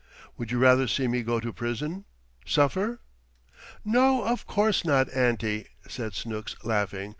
[0.35, 2.05] Would you rather see me go to prison
[2.43, 3.01] suffer?"
[3.85, 7.09] "No, of course not, auntie," said Snooks, laughing.